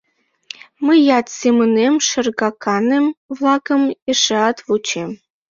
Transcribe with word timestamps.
Мыят 0.85 1.27
семынем 1.39 1.95
шергаканем-влакым 2.07 3.81
эшеат 4.11 4.57
вучем... 4.67 5.09